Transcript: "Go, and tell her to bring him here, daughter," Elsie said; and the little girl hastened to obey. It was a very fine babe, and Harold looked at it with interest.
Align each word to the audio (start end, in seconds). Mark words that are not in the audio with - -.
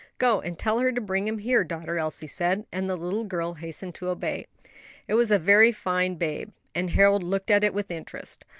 "Go, 0.17 0.41
and 0.41 0.57
tell 0.57 0.79
her 0.79 0.91
to 0.91 0.99
bring 0.99 1.27
him 1.27 1.37
here, 1.37 1.63
daughter," 1.63 1.99
Elsie 1.99 2.25
said; 2.25 2.65
and 2.71 2.89
the 2.89 2.95
little 2.95 3.23
girl 3.23 3.53
hastened 3.53 3.93
to 3.93 4.09
obey. 4.09 4.47
It 5.07 5.13
was 5.13 5.29
a 5.29 5.37
very 5.37 5.71
fine 5.71 6.15
babe, 6.15 6.51
and 6.73 6.89
Harold 6.89 7.21
looked 7.21 7.51
at 7.51 7.63
it 7.63 7.71
with 7.71 7.91
interest. 7.91 8.43